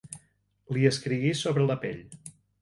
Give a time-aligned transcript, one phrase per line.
[0.77, 2.01] Li escrigui sobre la pell.